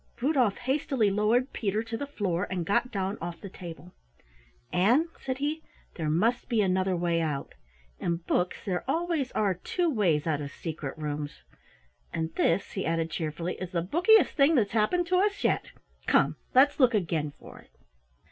[0.19, 3.93] Rudolf hastily lowered Peter to the floor and got down off the table.
[4.73, 5.61] "Ann," said he,
[5.93, 7.53] "there must be another way out.
[7.99, 11.43] In books there always are two ways out of secret rooms,
[12.11, 15.69] and this," he added cheerfully, "is the bookiest thing that's happened to us yet.
[16.07, 17.69] Come, let's look again for it."